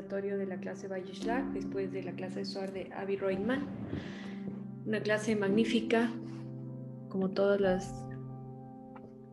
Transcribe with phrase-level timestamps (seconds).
[0.00, 3.66] conversatorio de la clase Bayeshlach, después de la clase de Suar de Avi Roitman.
[4.86, 6.10] Una clase magnífica,
[7.10, 8.06] como todas las,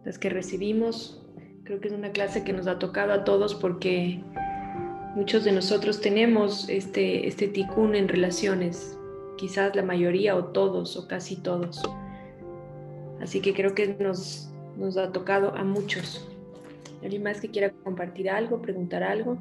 [0.04, 1.25] las que recibimos.
[1.64, 4.21] Creo que es una clase que nos ha tocado a todos porque
[5.15, 8.97] muchos de nosotros tenemos este, este ticún en relaciones,
[9.38, 11.81] quizás la mayoría o todos o casi todos.
[13.21, 16.28] Así que creo que nos, nos ha tocado a muchos.
[17.01, 19.37] ¿Alguien más que quiera compartir algo, preguntar algo?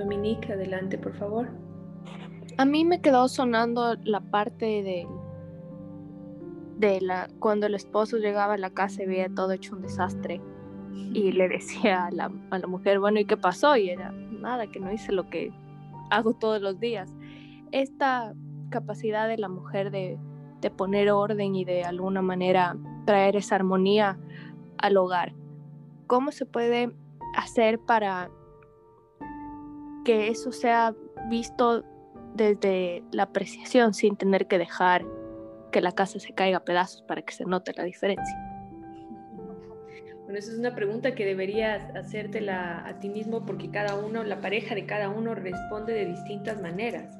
[0.00, 1.48] Dominique, adelante, por favor.
[2.56, 5.06] A mí me quedó sonando la parte de,
[6.78, 10.40] de la cuando el esposo llegaba a la casa y veía todo hecho un desastre
[11.12, 13.76] y le decía a la, a la mujer, bueno, ¿y qué pasó?
[13.76, 15.52] Y era, nada, que no hice lo que
[16.10, 17.14] hago todos los días.
[17.70, 18.34] Esta
[18.70, 20.18] capacidad de la mujer de,
[20.62, 24.18] de poner orden y de alguna manera traer esa armonía
[24.78, 25.34] al hogar.
[26.06, 26.90] ¿Cómo se puede
[27.36, 28.30] hacer para
[30.04, 30.94] que eso sea
[31.28, 31.84] visto
[32.34, 35.04] desde la apreciación sin tener que dejar
[35.72, 38.36] que la casa se caiga a pedazos para que se note la diferencia?
[40.24, 44.40] Bueno, esa es una pregunta que deberías hacértela a ti mismo porque cada uno, la
[44.40, 47.16] pareja de cada uno responde de distintas maneras.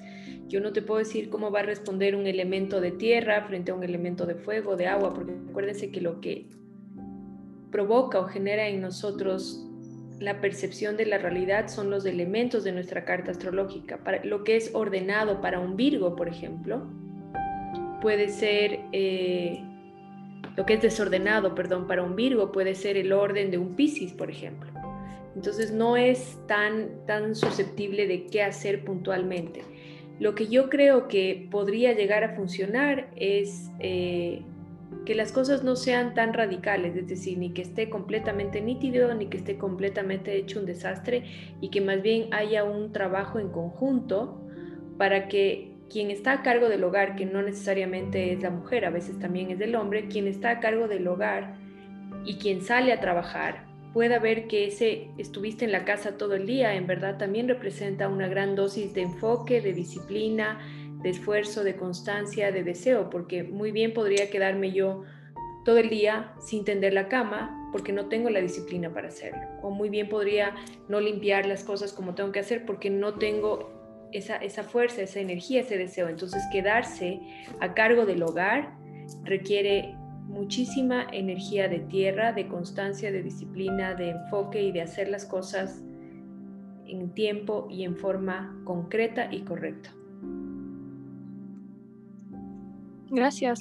[0.46, 3.74] Yo no te puedo decir cómo va a responder un elemento de tierra frente a
[3.74, 6.48] un elemento de fuego, de agua, porque acuérdense que lo que
[7.70, 9.66] provoca o genera en nosotros
[10.20, 13.98] la percepción de la realidad son los elementos de nuestra carta astrológica.
[14.04, 16.86] Para, lo que es ordenado para un Virgo, por ejemplo,
[18.02, 19.64] puede ser, eh,
[20.56, 24.12] lo que es desordenado, perdón, para un Virgo puede ser el orden de un Piscis,
[24.12, 24.70] por ejemplo.
[25.34, 29.62] Entonces no es tan, tan susceptible de qué hacer puntualmente.
[30.18, 34.42] Lo que yo creo que podría llegar a funcionar es eh,
[35.04, 39.26] que las cosas no sean tan radicales, es decir, ni que esté completamente nítido, ni
[39.26, 41.24] que esté completamente hecho un desastre,
[41.60, 44.40] y que más bien haya un trabajo en conjunto
[44.98, 48.90] para que quien está a cargo del hogar, que no necesariamente es la mujer, a
[48.90, 51.56] veces también es el hombre, quien está a cargo del hogar
[52.24, 56.46] y quien sale a trabajar, pueda ver que ese estuviste en la casa todo el
[56.46, 60.60] día, en verdad también representa una gran dosis de enfoque, de disciplina,
[61.02, 65.04] de esfuerzo, de constancia, de deseo, porque muy bien podría quedarme yo
[65.64, 69.40] todo el día sin tender la cama porque no tengo la disciplina para hacerlo.
[69.62, 70.54] O muy bien podría
[70.88, 75.20] no limpiar las cosas como tengo que hacer porque no tengo esa, esa fuerza, esa
[75.20, 76.08] energía, ese deseo.
[76.08, 77.20] Entonces quedarse
[77.60, 78.74] a cargo del hogar
[79.24, 79.94] requiere
[80.26, 85.82] muchísima energía de tierra, de constancia, de disciplina, de enfoque y de hacer las cosas
[86.86, 89.92] en tiempo y en forma concreta y correcta.
[93.10, 93.60] Gracias.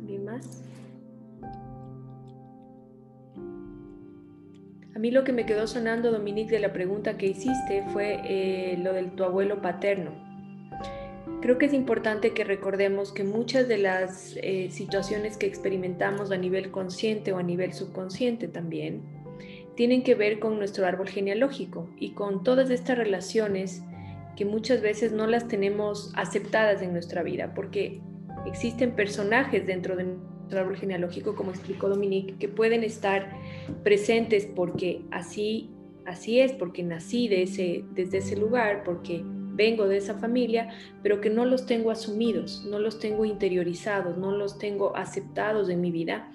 [0.00, 0.62] ¿Alguien más?
[4.94, 8.78] A mí lo que me quedó sonando, Dominique, de la pregunta que hiciste fue eh,
[8.78, 10.10] lo del tu abuelo paterno.
[11.40, 16.36] Creo que es importante que recordemos que muchas de las eh, situaciones que experimentamos a
[16.36, 19.02] nivel consciente o a nivel subconsciente también
[19.76, 23.84] tienen que ver con nuestro árbol genealógico y con todas estas relaciones
[24.38, 28.00] que muchas veces no las tenemos aceptadas en nuestra vida, porque
[28.46, 33.32] existen personajes dentro de nuestro árbol genealógico, como explicó Dominique, que pueden estar
[33.82, 35.70] presentes porque así,
[36.06, 40.68] así es, porque nací de ese, desde ese lugar, porque vengo de esa familia,
[41.02, 45.80] pero que no los tengo asumidos, no los tengo interiorizados, no los tengo aceptados en
[45.80, 46.30] mi vida.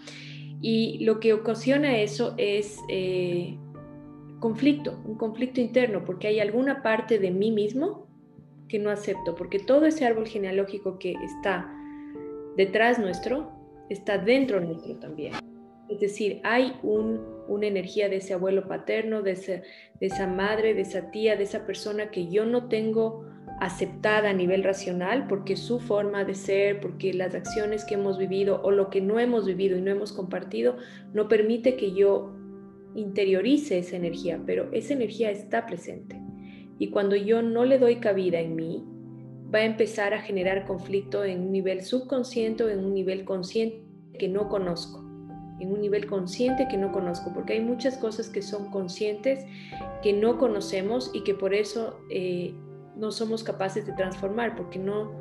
[0.61, 3.57] Y lo que ocasiona eso es eh,
[4.43, 8.07] conflicto, un conflicto interno, porque hay alguna parte de mí mismo
[8.67, 11.73] que no acepto, porque todo ese árbol genealógico que está
[12.57, 13.53] detrás nuestro,
[13.89, 15.31] está dentro nuestro también.
[15.87, 19.63] Es decir, hay una energía de ese abuelo paterno, de,
[20.01, 23.23] esa madre, de esa tía, de esa persona que yo no tengo
[23.61, 28.59] aceptada a nivel racional porque su forma de ser, porque las acciones que hemos vivido
[28.61, 30.75] o lo que no hemos vivido y no hemos compartido
[31.13, 32.42] no permite que yo
[32.95, 36.19] interiorice esa energía, pero esa energía está presente.
[36.79, 38.83] Y cuando yo no le doy cabida en mí,
[39.53, 43.83] va a empezar a generar conflicto en un nivel subconsciente o en un nivel consciente
[44.17, 44.99] que no conozco,
[45.59, 49.45] en un nivel consciente que no conozco, porque hay muchas cosas que son conscientes
[50.01, 52.53] que no conocemos y que por eso eh,
[52.95, 55.11] no somos capaces de transformar, porque no,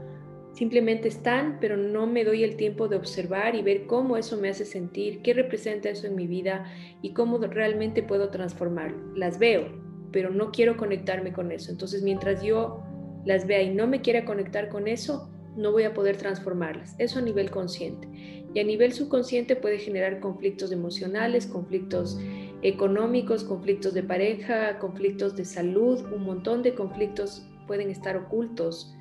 [0.52, 4.50] Simplemente están, pero no me doy el tiempo de observar y ver cómo eso me
[4.50, 6.66] hace sentir, qué representa eso en mi vida
[7.00, 9.14] y cómo realmente puedo transformarlo.
[9.16, 9.68] Las veo,
[10.12, 11.70] pero no quiero conectarme con eso.
[11.70, 12.82] Entonces, mientras yo
[13.24, 16.94] las vea y no me quiera conectar con eso, no voy a poder transformarlas.
[16.98, 18.08] Eso a nivel consciente.
[18.54, 22.18] Y a nivel subconsciente puede generar conflictos emocionales, conflictos
[22.60, 28.94] económicos, conflictos de pareja, conflictos de salud, un montón de conflictos pueden estar ocultos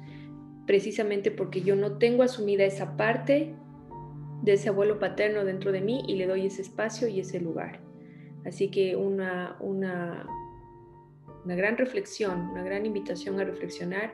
[0.72, 3.54] precisamente porque yo no tengo asumida esa parte
[4.42, 7.82] de ese abuelo paterno dentro de mí y le doy ese espacio y ese lugar.
[8.46, 10.26] Así que una, una,
[11.44, 14.14] una gran reflexión, una gran invitación a reflexionar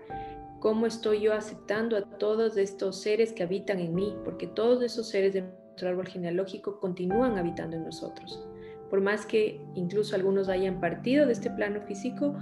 [0.59, 5.07] cómo estoy yo aceptando a todos estos seres que habitan en mí, porque todos esos
[5.09, 8.44] seres de nuestro árbol genealógico continúan habitando en nosotros.
[8.89, 12.36] Por más que incluso algunos hayan partido de este plano físico,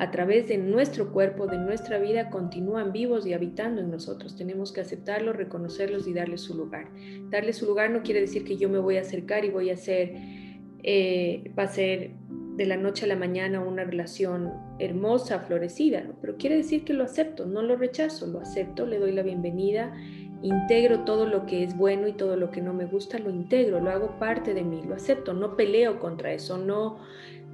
[0.00, 4.34] a través de nuestro cuerpo, de nuestra vida, continúan vivos y habitando en nosotros.
[4.34, 6.88] Tenemos que aceptarlos, reconocerlos y darles su lugar.
[7.28, 9.74] Darles su lugar no quiere decir que yo me voy a acercar y voy a
[9.74, 10.14] hacer,
[10.82, 12.12] eh, va a ser
[12.56, 17.04] de la noche a la mañana una relación hermosa, florecida, pero quiere decir que lo
[17.04, 19.94] acepto, no lo rechazo, lo acepto, le doy la bienvenida,
[20.40, 23.80] integro todo lo que es bueno y todo lo que no me gusta, lo integro,
[23.80, 27.00] lo hago parte de mí, lo acepto, no peleo contra eso, no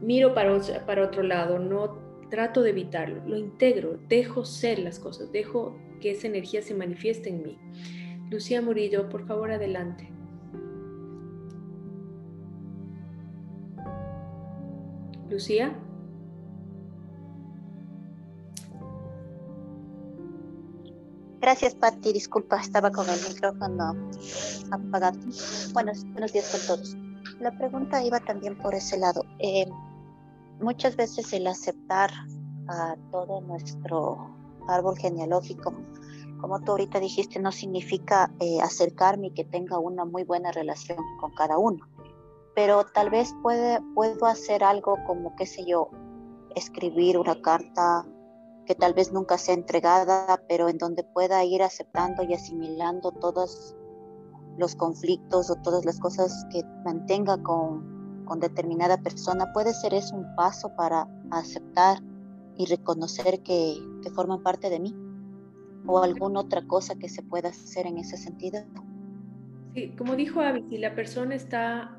[0.01, 0.57] miro para,
[0.87, 6.11] para otro lado, no trato de evitarlo, lo integro, dejo ser las cosas, dejo que
[6.11, 7.59] esa energía se manifieste en mí.
[8.31, 10.11] Lucía Murillo, por favor, adelante.
[15.31, 15.77] Lucía.
[21.41, 22.13] Gracias, Patti.
[22.13, 23.95] Disculpa, estaba con el micrófono
[24.71, 25.19] apagado.
[25.73, 26.97] Buenos, días con todos.
[27.41, 29.23] La pregunta iba también por ese lado.
[29.39, 29.67] Eh,
[30.61, 32.11] muchas veces el aceptar
[32.69, 34.35] a todo nuestro
[34.69, 35.73] árbol genealógico,
[36.41, 40.99] como tú ahorita dijiste, no significa eh, acercarme y que tenga una muy buena relación
[41.21, 41.87] con cada uno,
[42.55, 45.91] pero tal vez puede, puedo hacer algo como, qué sé yo,
[46.55, 48.05] escribir una carta
[48.67, 53.77] que tal vez nunca sea entregada, pero en donde pueda ir aceptando y asimilando todos
[54.59, 57.96] los conflictos o todas las cosas que mantenga con,
[58.27, 62.03] con determinada persona, puede ser eso un paso para aceptar
[62.59, 64.95] y reconocer que, que forman parte de mí
[65.87, 68.61] o alguna otra cosa que se pueda hacer en ese sentido.
[69.75, 71.97] Sí, como dijo Abby, si la persona está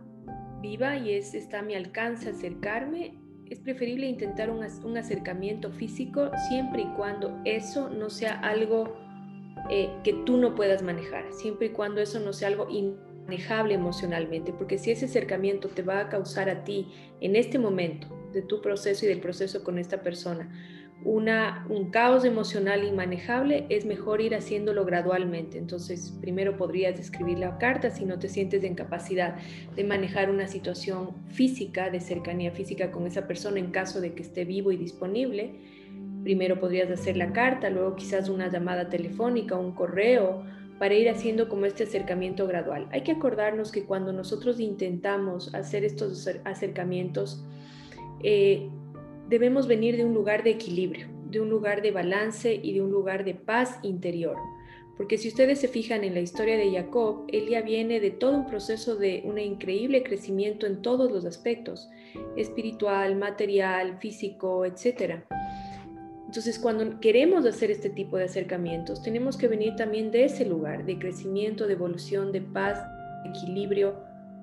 [0.62, 3.18] viva y es, está a mi alcance acercarme,
[3.50, 8.96] es preferible intentar un, un acercamiento físico siempre y cuando eso no sea algo
[9.70, 12.68] eh, que tú no puedas manejar, siempre y cuando eso no sea algo
[13.28, 16.88] manejable emocionalmente, porque si ese acercamiento te va a causar a ti
[17.22, 20.50] en este momento de tu proceso y del proceso con esta persona
[21.04, 25.58] una, un caos emocional inmanejable, es mejor ir haciéndolo gradualmente.
[25.58, 29.36] Entonces, primero podrías escribir la carta si no te sientes en capacidad
[29.76, 34.24] de manejar una situación física, de cercanía física con esa persona en caso de que
[34.24, 35.60] esté vivo y disponible.
[36.24, 40.44] Primero podrías hacer la carta, luego quizás una llamada telefónica, un correo,
[40.80, 42.88] para ir haciendo como este acercamiento gradual.
[42.92, 47.44] Hay que acordarnos que cuando nosotros intentamos hacer estos acercamientos,
[48.24, 48.70] eh,
[49.30, 52.92] debemos venir de un lugar de equilibrio, de un lugar de balance y de un
[52.92, 54.38] lugar de paz interior.
[54.98, 58.36] Porque si ustedes se fijan en la historia de Jacob, él ya viene de todo
[58.36, 61.88] un proceso de un increíble crecimiento en todos los aspectos,
[62.36, 65.22] espiritual, material, físico, etc.
[66.28, 70.86] Entonces, cuando queremos hacer este tipo de acercamientos, tenemos que venir también de ese lugar
[70.86, 72.80] de crecimiento, de evolución, de paz,
[73.24, 73.96] de equilibrio,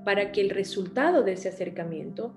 [0.03, 2.35] para que el resultado de ese acercamiento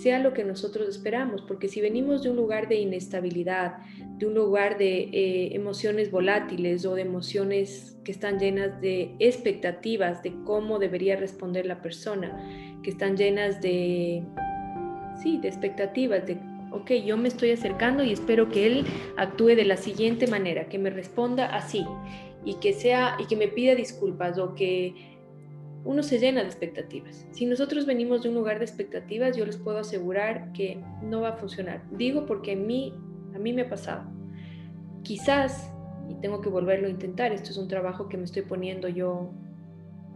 [0.00, 3.78] sea lo que nosotros esperamos, porque si venimos de un lugar de inestabilidad,
[4.18, 10.22] de un lugar de eh, emociones volátiles o de emociones que están llenas de expectativas
[10.22, 12.36] de cómo debería responder la persona,
[12.82, 14.22] que están llenas de,
[15.22, 16.38] sí, de expectativas, de
[16.76, 20.78] ok, yo me estoy acercando y espero que él actúe de la siguiente manera, que
[20.78, 21.84] me responda así
[22.44, 24.94] y que sea y que me pida disculpas o que
[25.84, 27.26] uno se llena de expectativas.
[27.30, 31.30] Si nosotros venimos de un lugar de expectativas, yo les puedo asegurar que no va
[31.30, 31.82] a funcionar.
[31.92, 32.92] Digo porque a mí,
[33.34, 34.10] a mí me ha pasado.
[35.04, 35.72] Quizás,
[36.08, 39.30] y tengo que volverlo a intentar, esto es un trabajo que me estoy poniendo yo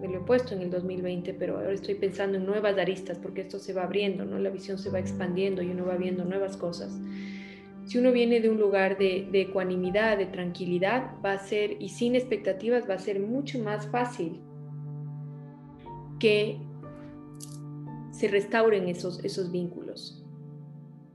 [0.00, 3.42] me lo he puesto en el 2020, pero ahora estoy pensando en nuevas aristas porque
[3.42, 4.38] esto se va abriendo, ¿no?
[4.38, 6.98] La visión se va expandiendo y uno va viendo nuevas cosas.
[7.84, 11.90] Si uno viene de un lugar de, de ecuanimidad, de tranquilidad, va a ser, y
[11.90, 14.40] sin expectativas, va a ser mucho más fácil
[16.18, 16.58] que
[18.12, 20.24] se restauren esos, esos vínculos.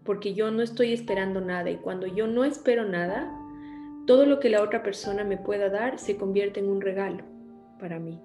[0.04, 3.32] Porque yo no estoy esperando nada y cuando yo no espero nada,
[4.06, 7.24] todo lo que la otra persona me pueda dar se convierte en un regalo
[7.80, 8.20] para mí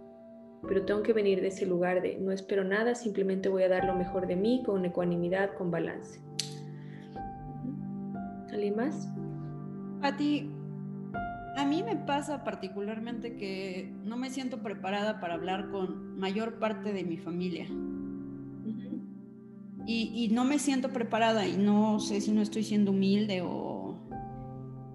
[0.67, 3.85] pero tengo que venir de ese lugar de no espero nada, simplemente voy a dar
[3.85, 6.21] lo mejor de mí con ecuanimidad, con balance.
[8.53, 9.09] ¿Alguien más?
[10.03, 10.51] A ti,
[11.57, 16.93] A mí me pasa particularmente que no me siento preparada para hablar con mayor parte
[16.93, 17.67] de mi familia.
[19.87, 23.90] y, y, no me siento preparada y no sé si no estoy siendo humilde o...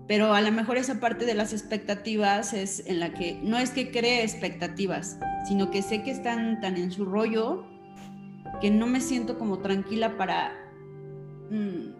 [0.07, 3.71] Pero a lo mejor esa parte de las expectativas es en la que no es
[3.71, 7.65] que cree expectativas, sino que sé que están tan en su rollo
[8.61, 10.53] que no me siento como tranquila para...
[11.49, 11.93] Mm,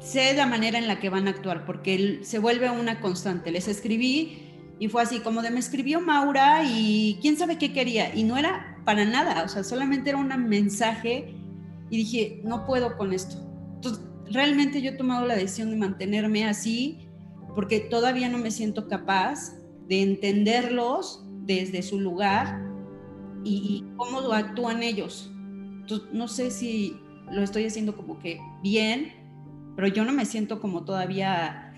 [0.00, 3.50] sé la manera en la que van a actuar, porque se vuelve una constante.
[3.50, 4.42] Les escribí
[4.78, 8.14] y fue así como de me escribió Maura y quién sabe qué quería.
[8.14, 11.34] Y no era para nada, o sea, solamente era un mensaje
[11.90, 13.36] y dije, no puedo con esto.
[13.76, 17.08] Entonces, realmente yo he tomado la decisión de mantenerme así
[17.54, 19.54] porque todavía no me siento capaz
[19.86, 22.62] de entenderlos desde su lugar
[23.44, 25.32] y, cómo actúan ellos.
[26.12, 26.96] No sé si
[27.30, 29.18] lo estoy haciendo como que bien
[29.78, 31.72] pero yo no me siento como todavía,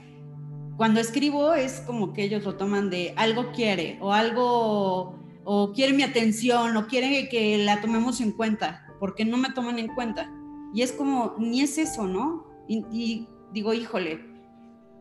[0.78, 5.92] cuando escribo es como que ellos lo toman de algo quiere o algo, o quiere
[5.92, 10.32] mi atención o quiere que la tomemos en cuenta, porque no me toman en cuenta.
[10.74, 12.46] Y es como, ni es eso, ¿no?
[12.68, 14.20] Y, digo, híjole,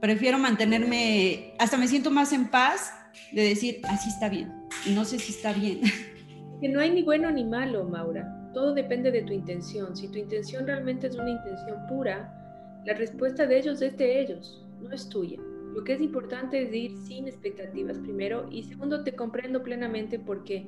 [0.02, 2.92] prefiero mantenerme, hasta me siento más en paz
[3.32, 4.52] de decir, así está bien.
[4.86, 5.82] Y no sé si está bien.
[6.60, 8.52] Que no hay ni bueno ni malo, Maura.
[8.54, 9.96] Todo depende de tu intención.
[9.96, 12.36] Si tu intención realmente es una intención pura,
[12.86, 15.40] la respuesta de ellos es de ellos, no es tuya.
[15.74, 20.68] Lo que es importante es ir sin expectativas primero y segundo te comprendo plenamente porque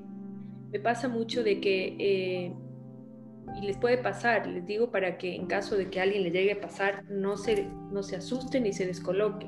[0.71, 2.53] me pasa mucho de que, eh,
[3.59, 6.53] y les puede pasar, les digo para que en caso de que alguien le llegue
[6.53, 9.47] a pasar, no se, no se asuste ni se descoloque.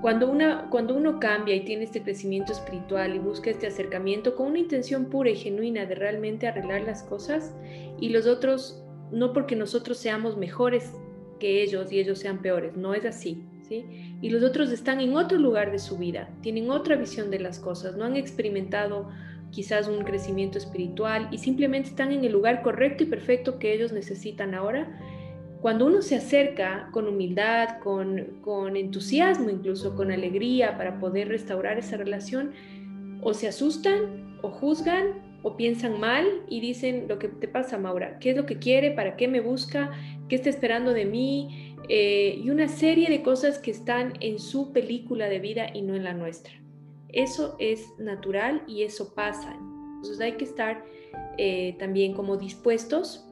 [0.00, 4.48] Cuando, una, cuando uno cambia y tiene este crecimiento espiritual y busca este acercamiento con
[4.48, 7.54] una intención pura y genuina de realmente arreglar las cosas
[7.98, 10.92] y los otros, no porque nosotros seamos mejores
[11.40, 13.86] que ellos y ellos sean peores, no es así, ¿sí?
[14.20, 17.58] Y los otros están en otro lugar de su vida, tienen otra visión de las
[17.58, 19.08] cosas, no han experimentado
[19.54, 23.92] quizás un crecimiento espiritual y simplemente están en el lugar correcto y perfecto que ellos
[23.92, 25.00] necesitan ahora.
[25.60, 31.96] Cuando uno se acerca con humildad, con, entusiasmo, incluso con alegría para poder restaurar esa
[31.96, 32.50] relación,
[33.22, 38.18] o se asustan o juzgan o piensan mal y dicen lo que te pasa, Maura,
[38.18, 39.92] qué es lo que quiere, para qué me busca,
[40.28, 44.72] qué está esperando de mí, eh, y una serie de cosas que están en su
[44.72, 46.63] película de vida y no en la nuestra.
[47.14, 49.52] Eso es natural y eso pasa.
[49.52, 50.84] Entonces hay que estar
[51.38, 53.28] eh, también como dispuestos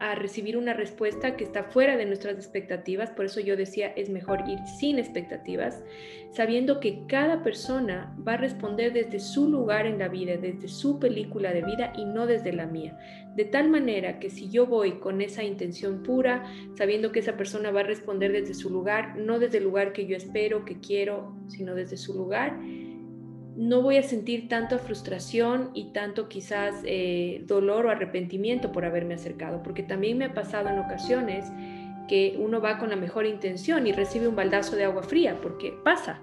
[0.00, 4.10] a recibir una respuesta que está fuera de nuestras expectativas, por eso yo decía, es
[4.10, 5.82] mejor ir sin expectativas,
[6.30, 11.00] sabiendo que cada persona va a responder desde su lugar en la vida, desde su
[11.00, 12.96] película de vida y no desde la mía.
[13.34, 16.44] De tal manera que si yo voy con esa intención pura,
[16.76, 20.06] sabiendo que esa persona va a responder desde su lugar, no desde el lugar que
[20.06, 22.56] yo espero, que quiero, sino desde su lugar,
[23.58, 29.14] no voy a sentir tanta frustración y tanto quizás eh, dolor o arrepentimiento por haberme
[29.14, 31.44] acercado, porque también me ha pasado en ocasiones
[32.06, 35.74] que uno va con la mejor intención y recibe un baldazo de agua fría, porque
[35.82, 36.20] pasa.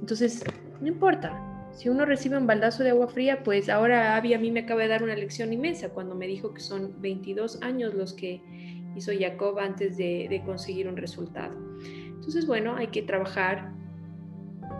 [0.00, 0.42] Entonces,
[0.80, 1.40] no importa.
[1.70, 4.82] Si uno recibe un baldazo de agua fría, pues ahora Abby a mí me acaba
[4.82, 8.42] de dar una lección inmensa cuando me dijo que son 22 años los que
[8.96, 11.54] hizo Jacob antes de, de conseguir un resultado.
[11.84, 13.72] Entonces, bueno, hay que trabajar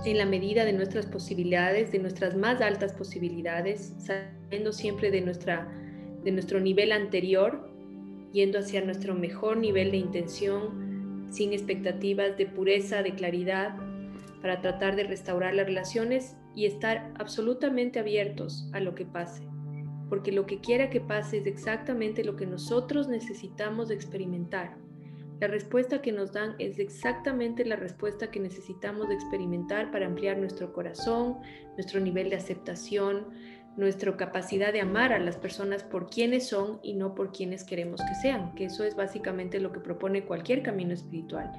[0.04, 5.68] en la medida de nuestras posibilidades, de nuestras más altas posibilidades, saliendo siempre de, nuestra,
[6.22, 7.70] de nuestro nivel anterior,
[8.32, 13.76] yendo hacia nuestro mejor nivel de intención, sin expectativas de pureza, de claridad,
[14.42, 19.42] para tratar de restaurar las relaciones y estar absolutamente abiertos a lo que pase,
[20.10, 24.83] porque lo que quiera que pase es exactamente lo que nosotros necesitamos experimentar
[25.40, 30.72] la respuesta que nos dan es exactamente la respuesta que necesitamos experimentar para ampliar nuestro
[30.72, 31.38] corazón,
[31.76, 33.26] nuestro nivel de aceptación,
[33.76, 38.00] nuestra capacidad de amar a las personas por quienes son y no por quienes queremos
[38.00, 41.50] que sean, que eso es básicamente lo que propone cualquier camino espiritual.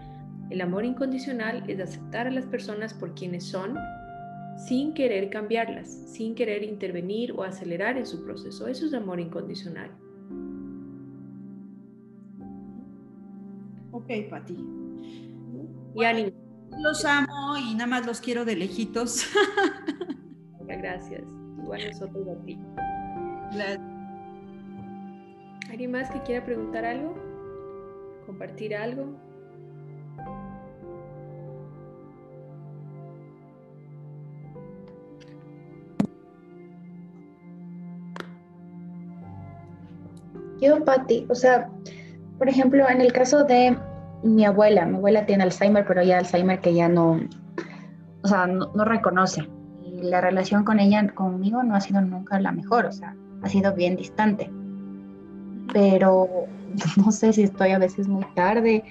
[0.49, 3.75] El amor incondicional es aceptar a las personas por quienes son
[4.57, 8.67] sin querer cambiarlas, sin querer intervenir o acelerar en su proceso.
[8.67, 9.91] Eso es amor incondicional.
[13.95, 14.57] Ok, Pati.
[15.95, 16.33] Y
[16.83, 19.25] Los amo y nada más los quiero de lejitos.
[20.59, 21.23] Gracias.
[21.63, 22.59] Igual nosotros a ti.
[25.69, 27.15] ¿Alguien más que quiera preguntar algo?
[28.25, 29.15] ¿Compartir algo?
[40.59, 41.69] Yo, Pati, o sea,
[42.37, 43.77] por ejemplo, en el caso de
[44.23, 47.19] mi abuela, mi abuela tiene Alzheimer, pero ya Alzheimer que ya no,
[48.23, 49.47] o sea, no, no reconoce.
[49.83, 53.49] Y la relación con ella, conmigo, no ha sido nunca la mejor, o sea, ha
[53.49, 54.51] sido bien distante.
[55.71, 56.27] Pero
[56.97, 58.83] no sé si estoy a veces muy tarde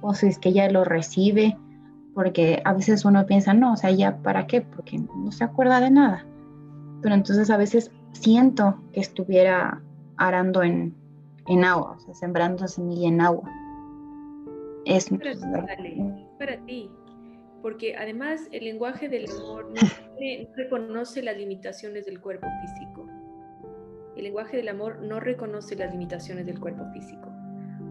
[0.00, 1.56] o si es que ella lo recibe,
[2.14, 5.80] porque a veces uno piensa, no, o sea, ya para qué, porque no se acuerda
[5.80, 6.26] de nada.
[7.00, 9.80] Pero entonces a veces siento que estuviera
[10.16, 10.94] arando en,
[11.46, 13.48] en agua, o sea, sembrando semilla en agua.
[14.84, 15.08] Es
[16.38, 16.90] para ti,
[17.62, 23.06] porque además el lenguaje del amor no, reconoce las limitaciones del cuerpo físico.
[24.16, 27.28] El lenguaje del amor no reconoce las limitaciones del cuerpo físico.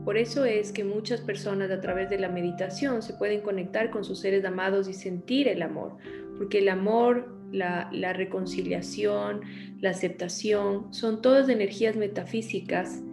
[0.06, 4.04] Por eso es que muchas personas a través de la meditación se pueden conectar con
[4.04, 5.98] sus seres amados y sentir el amor,
[6.38, 9.42] porque el amor, la, la reconciliación,
[9.80, 13.04] la aceptación, son todas energías metafísicas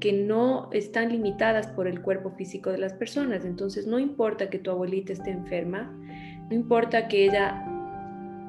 [0.00, 3.44] que no están limitadas por el cuerpo físico de las personas.
[3.44, 5.92] Entonces no importa que tu abuelita esté enferma,
[6.48, 7.64] no importa que ella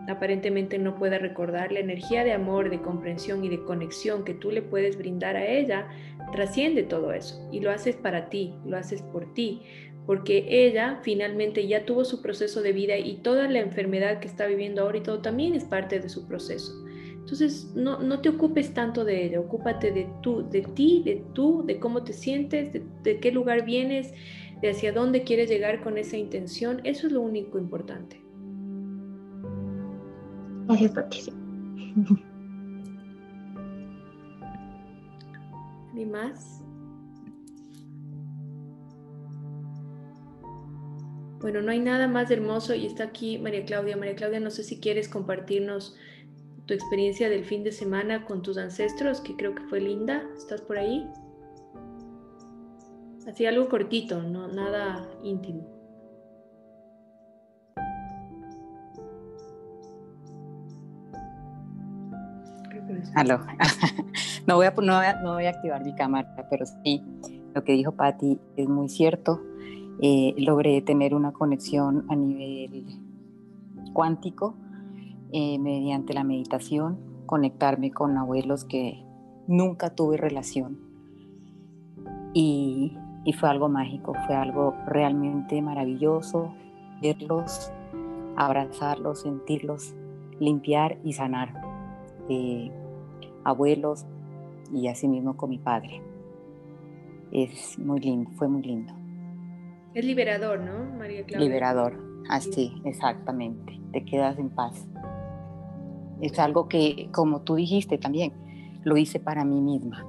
[0.07, 4.51] aparentemente no pueda recordar, la energía de amor, de comprensión y de conexión que tú
[4.51, 5.87] le puedes brindar a ella
[6.31, 9.61] trasciende todo eso y lo haces para ti, lo haces por ti,
[10.05, 14.47] porque ella finalmente ya tuvo su proceso de vida y toda la enfermedad que está
[14.47, 16.73] viviendo ahora y todo también es parte de su proceso.
[17.21, 21.63] Entonces, no, no, te ocupes tanto de ella, ocúpate de, tú, de ti, de tú,
[21.65, 24.13] de cómo te sientes, de, qué lugar vienes,
[24.61, 26.81] de hacia dónde quieres llegar con esa intención.
[26.83, 28.19] Eso es lo único importante.
[30.67, 31.33] Gracias, Patricia.
[35.93, 36.63] ¿Ni más?
[41.39, 43.95] Bueno, no hay nada más hermoso y está aquí María Claudia.
[43.97, 45.95] María Claudia, no sé si quieres compartirnos
[46.71, 50.23] tu experiencia del fin de semana con tus ancestros, que creo que fue linda.
[50.37, 51.05] ¿Estás por ahí?
[53.27, 55.67] Así algo cortito, no nada íntimo.
[63.15, 63.39] Aló.
[64.47, 67.03] no, voy a, no, voy a, no voy a activar mi cámara, pero sí,
[67.53, 69.41] lo que dijo Patti es muy cierto.
[70.01, 72.85] Eh, logré tener una conexión a nivel
[73.91, 74.55] cuántico
[75.31, 79.03] eh, mediante la meditación, conectarme con abuelos que
[79.47, 80.79] nunca tuve relación.
[82.33, 86.53] Y, y fue algo mágico, fue algo realmente maravilloso
[87.01, 87.71] verlos,
[88.35, 89.95] abrazarlos, sentirlos,
[90.39, 91.61] limpiar y sanar.
[92.29, 92.71] Eh,
[93.43, 94.05] abuelos
[94.71, 96.01] y asimismo con mi padre.
[97.31, 98.93] Es muy lindo, fue muy lindo.
[99.93, 101.47] Es liberador, ¿no, María Claudia?
[101.47, 103.79] Liberador, así, exactamente.
[103.91, 104.87] Te quedas en paz.
[106.21, 108.33] Es algo que, como tú dijiste también,
[108.83, 110.05] lo hice para mí misma.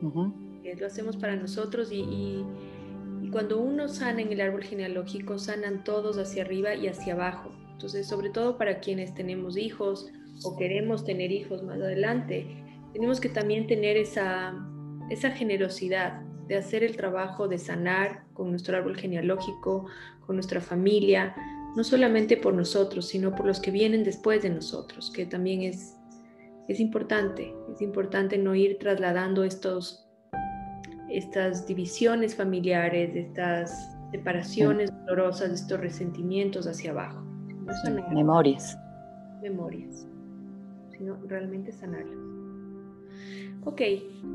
[0.00, 2.44] Lo hacemos para nosotros y,
[3.30, 7.50] cuando uno sana en el árbol genealógico, sanan todos hacia arriba y hacia abajo.
[7.72, 10.12] Entonces, sobre todo para quienes tenemos hijos
[10.44, 12.46] o queremos tener hijos más adelante,
[12.92, 14.54] tenemos que también tener esa,
[15.08, 19.86] esa generosidad de hacer el trabajo de sanar con nuestro árbol genealógico,
[20.26, 21.34] con nuestra familia,
[21.76, 25.96] no solamente por nosotros, sino por los que vienen después de nosotros, que también es,
[26.68, 27.54] es importante.
[27.72, 30.06] Es importante no ir trasladando estos,
[31.08, 37.22] estas divisiones familiares, estas separaciones dolorosas, estos resentimientos hacia abajo.
[38.12, 38.78] memorias.
[39.40, 40.06] Memorias,
[40.90, 42.18] sino realmente sanarlas.
[43.64, 43.80] Ok,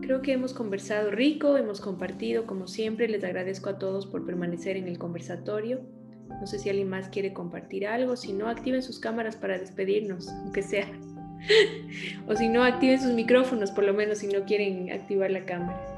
[0.01, 3.07] creo que hemos conversado rico, hemos compartido como siempre.
[3.09, 5.81] Les agradezco a todos por permanecer en el conversatorio.
[6.29, 8.15] No sé si alguien más quiere compartir algo.
[8.15, 10.87] Si no, activen sus cámaras para despedirnos, aunque sea.
[12.27, 15.93] o si no, activen sus micrófonos, por lo menos si no quieren activar la cámara.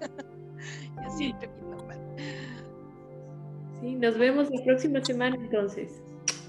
[3.80, 6.00] Sí, nos vemos la próxima semana entonces.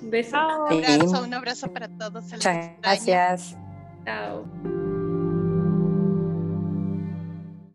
[0.02, 0.38] Un beso.
[0.70, 2.24] Un abrazo, un abrazo para todos.
[2.32, 3.58] Muchas gracias.
[4.06, 4.46] Chao.